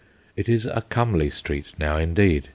[0.35, 2.47] It is a comely street now, indeed.